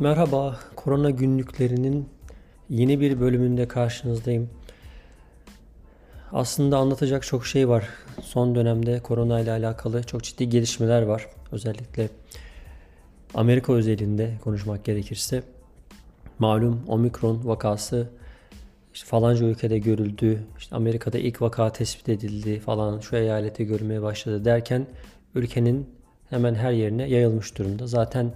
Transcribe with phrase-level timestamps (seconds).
[0.00, 2.08] Merhaba, Korona Günlüklerinin
[2.70, 4.50] yeni bir bölümünde karşınızdayım.
[6.32, 7.88] Aslında anlatacak çok şey var.
[8.22, 11.26] Son dönemde korona ile alakalı çok ciddi gelişmeler var.
[11.52, 12.08] Özellikle
[13.34, 15.42] Amerika özelinde konuşmak gerekirse
[16.38, 18.08] malum omikron vakası
[18.94, 20.42] işte falanca ülkede görüldü.
[20.58, 24.86] İşte Amerika'da ilk vaka tespit edildi falan şu eyalete görülmeye başladı derken
[25.34, 25.88] ülkenin
[26.30, 27.86] hemen her yerine yayılmış durumda.
[27.86, 28.32] Zaten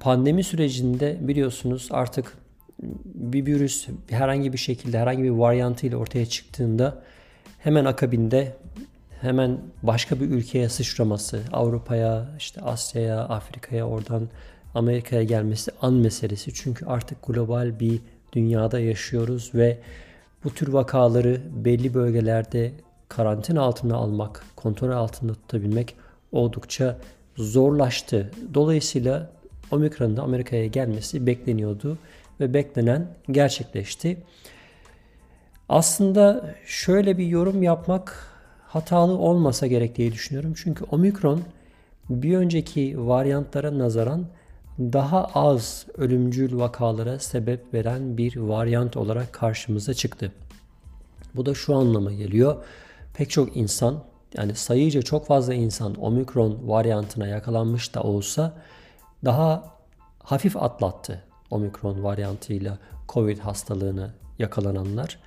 [0.00, 2.38] pandemi sürecinde biliyorsunuz artık
[3.14, 7.02] bir virüs herhangi bir şekilde herhangi bir varyantıyla ortaya çıktığında
[7.58, 8.56] hemen akabinde
[9.20, 14.28] hemen başka bir ülkeye sıçraması, Avrupa'ya, işte Asya'ya, Afrika'ya, oradan
[14.74, 16.54] Amerika'ya gelmesi an meselesi.
[16.54, 18.00] Çünkü artık global bir
[18.32, 19.78] dünyada yaşıyoruz ve
[20.44, 22.72] bu tür vakaları belli bölgelerde
[23.08, 25.94] karantina altına almak, kontrol altında tutabilmek
[26.32, 26.98] oldukça
[27.36, 28.30] zorlaştı.
[28.54, 29.30] Dolayısıyla
[29.70, 31.98] Omikron'un da Amerika'ya gelmesi bekleniyordu
[32.40, 34.18] ve beklenen gerçekleşti.
[35.68, 38.30] Aslında şöyle bir yorum yapmak
[38.68, 40.54] hatalı olmasa gerek diye düşünüyorum.
[40.56, 41.42] Çünkü Omikron
[42.10, 44.26] bir önceki varyantlara nazaran
[44.78, 50.32] daha az ölümcül vakalara sebep veren bir varyant olarak karşımıza çıktı.
[51.34, 52.64] Bu da şu anlama geliyor.
[53.14, 54.02] Pek çok insan
[54.36, 58.52] yani sayıca çok fazla insan omikron varyantına yakalanmış da olsa
[59.26, 59.64] daha
[60.18, 65.18] hafif atlattı omikron varyantıyla covid hastalığını yakalananlar.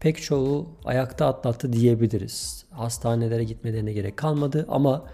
[0.00, 2.64] Pek çoğu ayakta atlattı diyebiliriz.
[2.70, 5.04] Hastanelere gitmelerine gerek kalmadı ama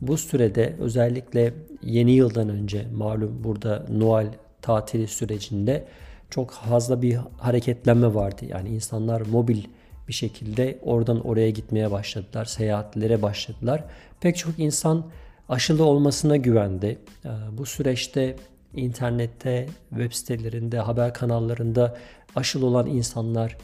[0.00, 4.28] bu sürede özellikle yeni yıldan önce malum burada Noel
[4.62, 5.86] tatili sürecinde
[6.30, 8.44] çok fazla bir hareketlenme vardı.
[8.48, 9.64] Yani insanlar mobil
[10.08, 13.84] bir şekilde oradan oraya gitmeye başladılar, seyahatlere başladılar.
[14.20, 15.04] Pek çok insan
[15.50, 16.98] aşılı olmasına güvendi.
[17.24, 18.36] Ee, bu süreçte
[18.76, 21.96] internette, web sitelerinde, haber kanallarında
[22.36, 23.56] aşılı olan insanlar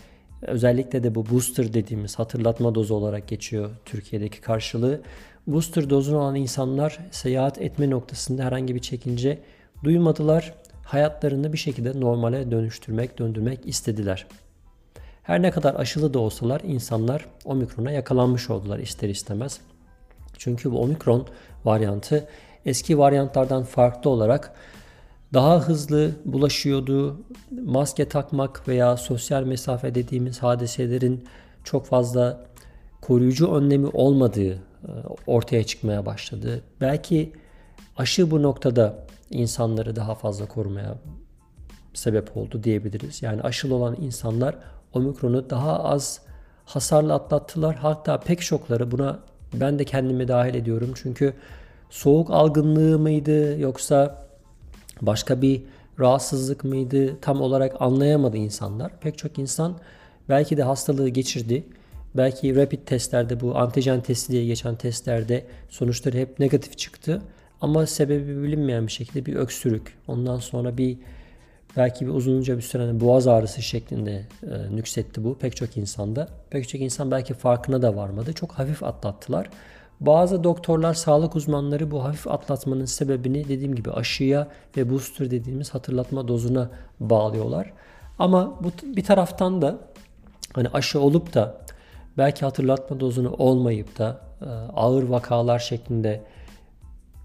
[0.42, 5.00] özellikle de bu booster dediğimiz hatırlatma dozu olarak geçiyor Türkiye'deki karşılığı.
[5.46, 9.38] Booster dozunu alan insanlar seyahat etme noktasında herhangi bir çekince
[9.84, 10.54] duymadılar.
[10.84, 14.26] Hayatlarını bir şekilde normale dönüştürmek, döndürmek istediler.
[15.22, 19.60] Her ne kadar aşılı da olsalar insanlar omikrona yakalanmış oldular ister istemez.
[20.38, 21.26] Çünkü bu omikron
[21.66, 22.28] varyantı
[22.66, 24.52] eski varyantlardan farklı olarak
[25.34, 27.20] daha hızlı bulaşıyordu.
[27.50, 31.24] Maske takmak veya sosyal mesafe dediğimiz hadiselerin
[31.64, 32.46] çok fazla
[33.00, 34.60] koruyucu önlemi olmadığı e,
[35.26, 36.62] ortaya çıkmaya başladı.
[36.80, 37.32] Belki
[37.96, 40.94] aşı bu noktada insanları daha fazla korumaya
[41.94, 43.22] sebep oldu diyebiliriz.
[43.22, 44.56] Yani aşılı olan insanlar
[44.92, 46.20] omikronu daha az
[46.64, 47.76] hasarla atlattılar.
[47.76, 49.18] Hatta pek çokları buna
[49.54, 50.92] ben de kendimi dahil ediyorum.
[50.94, 51.34] Çünkü
[51.90, 54.26] soğuk algınlığı mıydı yoksa
[55.02, 55.62] başka bir
[56.00, 59.00] rahatsızlık mıydı tam olarak anlayamadı insanlar.
[59.00, 59.78] Pek çok insan
[60.28, 61.64] belki de hastalığı geçirdi.
[62.14, 67.22] Belki rapid testlerde bu antijen testi diye geçen testlerde sonuçları hep negatif çıktı.
[67.60, 70.98] Ama sebebi bilinmeyen bir şekilde bir öksürük, ondan sonra bir
[71.76, 76.28] belki bir uzunca bir süre boğaz ağrısı şeklinde e, nüksetti bu pek çok insanda.
[76.50, 78.32] Pek çok insan belki farkına da varmadı.
[78.32, 79.50] Çok hafif atlattılar.
[80.00, 86.28] Bazı doktorlar, sağlık uzmanları bu hafif atlatmanın sebebini dediğim gibi aşıya ve booster dediğimiz hatırlatma
[86.28, 86.70] dozuna
[87.00, 87.72] bağlıyorlar.
[88.18, 89.78] Ama bu bir taraftan da
[90.52, 91.58] hani aşı olup da
[92.18, 96.22] belki hatırlatma dozunu olmayıp da e, ağır vakalar şeklinde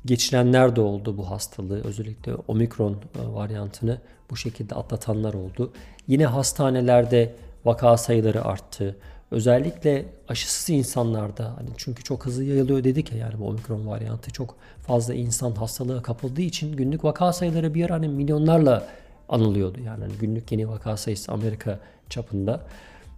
[0.05, 1.83] geçirenler de oldu bu hastalığı.
[1.83, 3.97] Özellikle omikron e, varyantını
[4.29, 5.73] bu şekilde atlatanlar oldu.
[6.07, 7.35] Yine hastanelerde
[7.65, 8.95] vaka sayıları arttı.
[9.31, 14.55] Özellikle aşısız insanlarda hani çünkü çok hızlı yayılıyor dedik ya yani bu omikron varyantı çok
[14.87, 18.87] fazla insan hastalığa kapıldığı için günlük vaka sayıları bir ara hani milyonlarla
[19.29, 19.79] anılıyordu.
[19.85, 21.79] Yani hani günlük yeni vaka sayısı Amerika
[22.09, 22.65] çapında.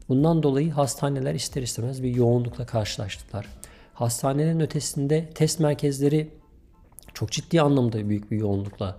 [0.10, 3.48] Bundan dolayı hastaneler ister istemez bir yoğunlukla karşılaştılar.
[3.94, 6.30] Hastanelerin ötesinde test merkezleri
[7.24, 8.96] çok ciddi anlamda büyük bir yoğunlukla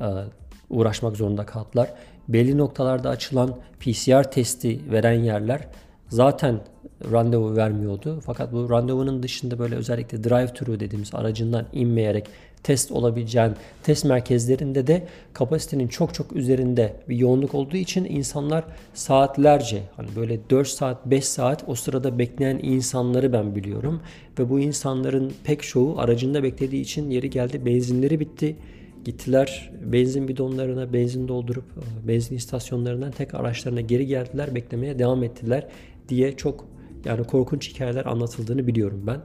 [0.00, 0.06] e,
[0.70, 1.90] uğraşmak zorunda kaldılar.
[2.28, 5.68] Belli noktalarda açılan PCR testi veren yerler
[6.08, 6.60] zaten
[7.12, 8.20] randevu vermiyordu.
[8.26, 12.26] Fakat bu randevunun dışında böyle özellikle drive-thru dediğimiz aracından inmeyerek
[12.62, 13.52] test olabileceğin
[13.82, 18.64] test merkezlerinde de kapasitenin çok çok üzerinde bir yoğunluk olduğu için insanlar
[18.94, 24.00] saatlerce hani böyle 4 saat 5 saat o sırada bekleyen insanları ben biliyorum
[24.38, 28.56] ve bu insanların pek çoğu aracında beklediği için yeri geldi benzinleri bitti
[29.04, 35.66] gittiler benzin bidonlarına benzin doldurup e, benzin istasyonlarından tek araçlarına geri geldiler beklemeye devam ettiler
[36.08, 36.64] diye çok
[37.04, 39.20] yani korkunç hikayeler anlatıldığını biliyorum ben.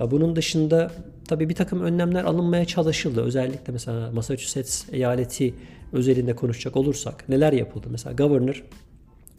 [0.00, 0.90] E, bunun dışında
[1.28, 3.22] tabii bir takım önlemler alınmaya çalışıldı.
[3.22, 5.54] Özellikle mesela Massachusetts eyaleti
[5.92, 7.86] özelinde konuşacak olursak neler yapıldı?
[7.90, 8.64] Mesela governor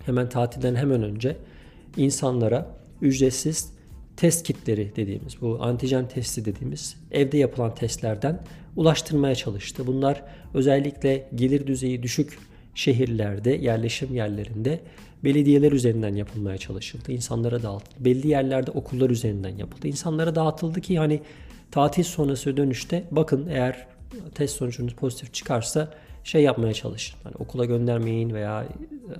[0.05, 1.37] hemen tatilden hemen önce
[1.97, 2.67] insanlara
[3.01, 3.73] ücretsiz
[4.17, 8.39] test kitleri dediğimiz bu antijen testi dediğimiz evde yapılan testlerden
[8.75, 9.87] ulaştırmaya çalıştı.
[9.87, 12.39] Bunlar özellikle gelir düzeyi düşük
[12.75, 14.79] şehirlerde, yerleşim yerlerinde
[15.23, 17.11] belediyeler üzerinden yapılmaya çalışıldı.
[17.11, 18.05] İnsanlara dağıtıldı.
[18.05, 19.87] Belli yerlerde okullar üzerinden yapıldı.
[19.87, 21.21] İnsanlara dağıtıldı ki hani
[21.73, 23.87] tatil sonrası dönüşte bakın eğer
[24.35, 25.93] test sonucunuz pozitif çıkarsa
[26.23, 27.19] şey yapmaya çalışın.
[27.23, 28.67] Hani okula göndermeyin veya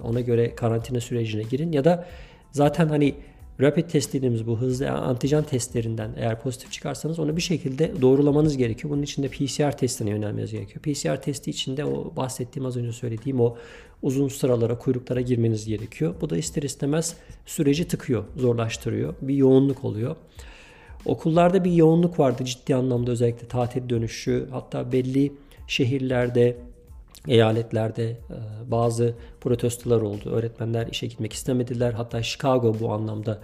[0.03, 2.07] ona göre karantina sürecine girin ya da
[2.51, 3.15] zaten hani
[3.61, 8.93] rapid test dediğimiz bu hızlı antijen testlerinden eğer pozitif çıkarsanız onu bir şekilde doğrulamanız gerekiyor.
[8.93, 10.81] Bunun için de PCR testine yönelmeniz gerekiyor.
[10.81, 13.57] PCR testi için de o bahsettiğim az önce söylediğim o
[14.01, 16.15] uzun sıralara, kuyruklara girmeniz gerekiyor.
[16.21, 17.15] Bu da ister istemez
[17.45, 19.13] süreci tıkıyor, zorlaştırıyor.
[19.21, 20.15] Bir yoğunluk oluyor.
[21.05, 24.47] Okullarda bir yoğunluk vardı ciddi anlamda özellikle tatil dönüşü.
[24.51, 25.33] Hatta belli
[25.67, 26.57] şehirlerde,
[27.27, 28.17] eyaletlerde e,
[28.71, 30.29] bazı protestolar oldu.
[30.29, 31.93] Öğretmenler işe gitmek istemediler.
[31.93, 33.39] Hatta Chicago bu anlamda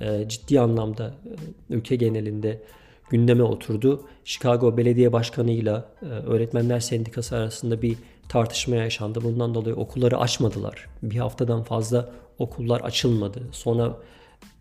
[0.00, 2.62] e, ciddi anlamda e, ülke genelinde
[3.10, 4.04] gündeme oturdu.
[4.24, 5.82] Chicago Belediye Başkanı ile
[6.26, 7.96] Öğretmenler Sendikası arasında bir
[8.28, 9.20] tartışma yaşandı.
[9.24, 10.86] Bundan dolayı okulları açmadılar.
[11.02, 13.42] Bir haftadan fazla okullar açılmadı.
[13.52, 13.96] Sonra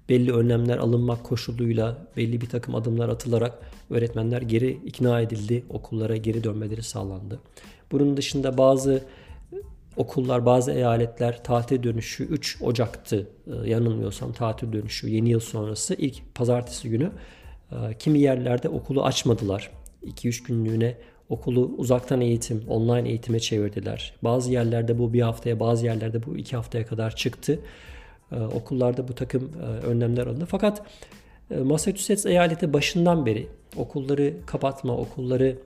[0.09, 3.59] belli önlemler alınmak koşuluyla belli bir takım adımlar atılarak
[3.89, 5.63] öğretmenler geri ikna edildi.
[5.69, 7.39] Okullara geri dönmeleri sağlandı.
[7.91, 9.03] Bunun dışında bazı
[9.97, 16.35] okullar, bazı eyaletler tatil dönüşü 3 Ocak'tı e, yanılmıyorsam tatil dönüşü yeni yıl sonrası ilk
[16.35, 17.11] pazartesi günü
[17.71, 19.71] e, kimi yerlerde okulu açmadılar.
[20.05, 20.97] 2-3 günlüğüne
[21.29, 24.13] okulu uzaktan eğitim, online eğitime çevirdiler.
[24.21, 27.59] Bazı yerlerde bu bir haftaya, bazı yerlerde bu iki haftaya kadar çıktı.
[28.31, 30.45] Ee, okullarda bu takım e, önlemler alındı.
[30.45, 30.81] Fakat
[31.51, 35.57] e, Massachusetts eyaleti başından beri okulları kapatma, okulları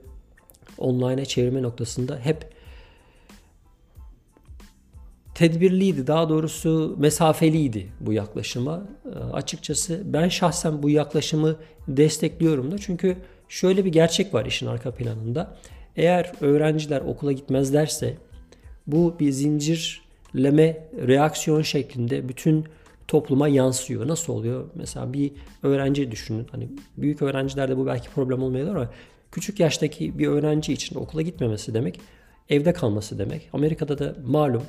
[0.78, 2.46] online'a çevirme noktasında hep
[5.34, 6.06] tedbirliydi.
[6.06, 8.82] Daha doğrusu mesafeliydi bu yaklaşıma.
[9.14, 11.56] E, açıkçası ben şahsen bu yaklaşımı
[11.88, 12.78] destekliyorum da.
[12.78, 13.16] Çünkü
[13.48, 15.56] şöyle bir gerçek var işin arka planında.
[15.96, 18.16] Eğer öğrenciler okula gitmezlerse
[18.86, 19.32] bu bir
[20.34, 22.64] zincirleme reaksiyon şeklinde bütün
[23.08, 24.08] topluma yansıyor.
[24.08, 24.64] Nasıl oluyor?
[24.74, 25.32] Mesela bir
[25.62, 26.46] öğrenci düşünün.
[26.50, 28.90] Hani büyük öğrencilerde bu belki problem olmayabilir ama
[29.32, 32.00] küçük yaştaki bir öğrenci için okula gitmemesi demek
[32.48, 33.48] evde kalması demek.
[33.52, 34.62] Amerika'da da malum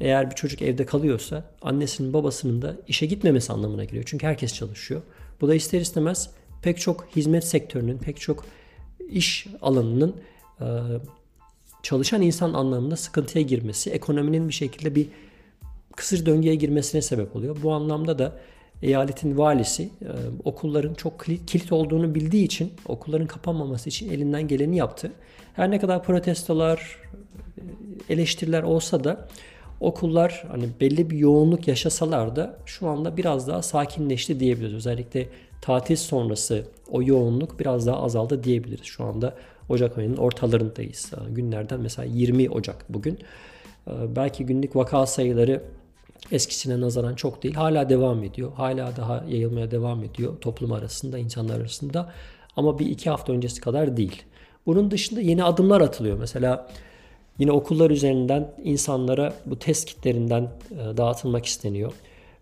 [0.00, 4.04] eğer bir çocuk evde kalıyorsa annesinin babasının da işe gitmemesi anlamına geliyor.
[4.06, 5.02] Çünkü herkes çalışıyor.
[5.40, 6.30] Bu da ister istemez
[6.62, 8.44] pek çok hizmet sektörünün, pek çok
[9.10, 10.16] iş alanının
[11.82, 15.06] çalışan insan anlamında sıkıntıya girmesi, ekonominin bir şekilde bir
[15.96, 17.56] kısır döngüye girmesine sebep oluyor.
[17.62, 18.32] Bu anlamda da
[18.82, 20.08] eyaletin valisi e,
[20.44, 25.12] okulların çok kilit olduğunu bildiği için okulların kapanmaması için elinden geleni yaptı.
[25.54, 26.98] Her ne kadar protestolar,
[28.08, 29.28] e, eleştiriler olsa da
[29.80, 34.74] okullar hani belli bir yoğunluk yaşasalar da şu anda biraz daha sakinleşti diyebiliriz.
[34.74, 35.28] Özellikle
[35.62, 38.86] tatil sonrası o yoğunluk biraz daha azaldı diyebiliriz.
[38.86, 39.34] Şu anda
[39.70, 41.12] Ocak ayının ortalarındayız.
[41.30, 43.18] Günlerden mesela 20 Ocak bugün.
[43.86, 45.62] E, belki günlük vaka sayıları
[46.32, 47.54] eskisine nazaran çok değil.
[47.54, 48.52] Hala devam ediyor.
[48.52, 52.12] Hala daha yayılmaya devam ediyor toplum arasında, insanlar arasında.
[52.56, 54.22] Ama bir iki hafta öncesi kadar değil.
[54.66, 56.18] Bunun dışında yeni adımlar atılıyor.
[56.18, 56.68] Mesela
[57.38, 61.92] yine okullar üzerinden insanlara bu test kitlerinden e, dağıtılmak isteniyor.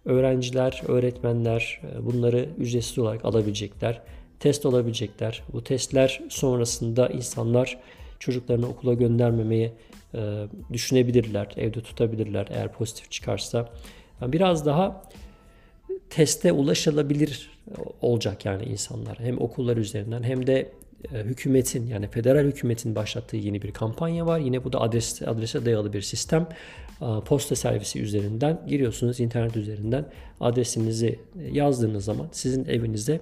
[0.05, 4.01] Öğrenciler, öğretmenler e, bunları ücretsiz olarak alabilecekler.
[4.41, 5.43] Test olabilecekler.
[5.53, 7.79] Bu testler sonrasında insanlar
[8.19, 9.73] çocuklarını okula göndermemeye
[10.15, 13.69] e, düşünebilirler, evde tutabilirler eğer pozitif çıkarsa.
[14.21, 15.03] Yani biraz daha
[16.11, 17.51] teste ulaşılabilir
[18.01, 19.19] olacak yani insanlar.
[19.19, 20.73] Hem okullar üzerinden hem de
[21.13, 24.39] e, hükümetin yani federal hükümetin başlattığı yeni bir kampanya var.
[24.39, 26.49] Yine bu da adres adrese dayalı bir sistem.
[27.01, 30.05] E, posta servisi üzerinden giriyorsunuz internet üzerinden
[30.41, 31.19] adresinizi
[31.53, 33.21] yazdığınız zaman sizin evinize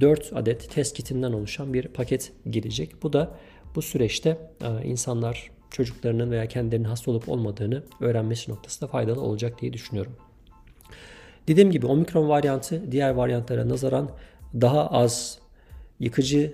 [0.00, 3.02] 4 adet test kitinden oluşan bir paket girecek.
[3.02, 3.34] Bu da
[3.74, 4.38] bu süreçte
[4.84, 10.12] insanlar çocuklarının veya kendilerinin hasta olup olmadığını öğrenmesi noktasında faydalı olacak diye düşünüyorum.
[11.48, 14.10] Dediğim gibi omikron varyantı diğer varyantlara nazaran
[14.60, 15.38] daha az
[16.00, 16.52] yıkıcı e,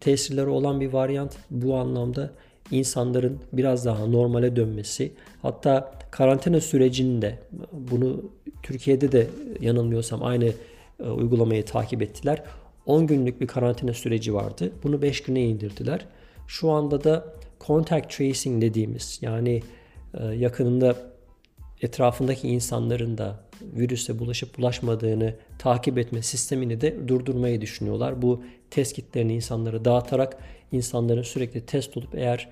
[0.00, 1.36] tesirleri olan bir varyant.
[1.50, 2.30] Bu anlamda
[2.70, 7.38] insanların biraz daha normale dönmesi hatta karantina sürecinde
[7.72, 8.30] bunu
[8.62, 9.26] Türkiye'de de
[9.60, 10.52] yanılmıyorsam aynı
[11.00, 12.42] e, uygulamayı takip ettiler.
[12.86, 14.72] 10 günlük bir karantina süreci vardı.
[14.82, 16.06] Bunu 5 güne indirdiler.
[16.46, 19.62] Şu anda da contact tracing dediğimiz yani
[20.14, 20.96] e, yakınında
[21.82, 28.22] etrafındaki insanların da virüse bulaşıp bulaşmadığını takip etme sistemini de durdurmayı düşünüyorlar.
[28.22, 30.38] Bu test kitlerini insanlara dağıtarak
[30.72, 32.48] insanların sürekli test olup eğer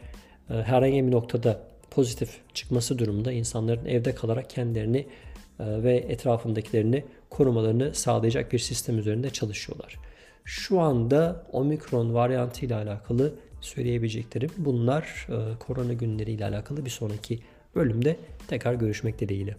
[0.51, 1.61] e, herhangi bir noktada
[1.91, 5.07] pozitif çıkması durumunda insanların evde kalarak kendilerini
[5.61, 9.99] ve etrafındakilerini korumalarını sağlayacak bir sistem üzerinde çalışıyorlar.
[10.45, 15.27] Şu anda omikron varyantı ile alakalı söyleyebileceklerim bunlar.
[15.29, 17.39] E, korona günleri ile alakalı bir sonraki
[17.75, 18.17] bölümde
[18.49, 19.57] tekrar görüşmek dileğiyle.